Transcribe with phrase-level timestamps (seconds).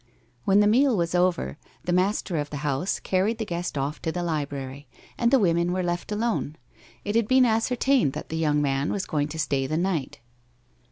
[0.45, 4.01] When the meal was over, the master of the house car ried the guest off
[4.01, 6.55] to the library, and the women were left alone.
[7.05, 10.17] It had been ascertained that the young man was going to stay the night.